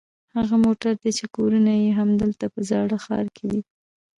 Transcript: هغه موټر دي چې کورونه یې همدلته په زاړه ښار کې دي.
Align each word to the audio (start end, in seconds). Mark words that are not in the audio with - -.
هغه 0.35 0.55
موټر 0.65 0.93
دي 1.01 1.11
چې 1.17 1.25
کورونه 1.35 1.71
یې 1.83 1.89
همدلته 1.99 2.45
په 2.53 2.59
زاړه 2.69 2.97
ښار 3.05 3.25
کې 3.35 3.45
دي. 3.51 3.61